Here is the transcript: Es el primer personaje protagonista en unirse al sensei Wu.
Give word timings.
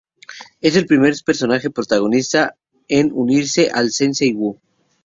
Es 0.61 0.75
el 0.77 0.87
primer 0.87 1.13
personaje 1.23 1.69
protagonista 1.69 2.55
en 2.87 3.11
unirse 3.13 3.69
al 3.69 3.91
sensei 3.91 4.33
Wu. 4.33 4.57